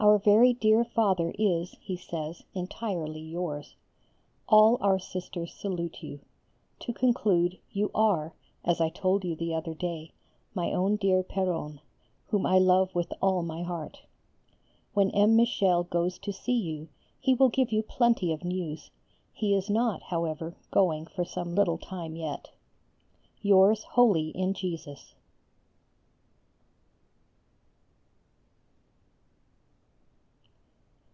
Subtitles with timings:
[0.00, 3.76] Our very dear Father is, he says, entirely yours.
[4.48, 6.18] All our Sisters salute you.
[6.80, 8.32] To conclude, you are,
[8.64, 10.10] as I told you the other day,
[10.56, 11.78] my own dear Péronne,
[12.30, 14.02] whom I love with all my heart.
[14.92, 15.36] When M.
[15.36, 16.88] Michel goes to see you
[17.20, 18.90] he will give you plenty of news;
[19.32, 22.50] he is not, however, going for some little time yet.
[23.40, 25.14] Yours wholly in Jesus.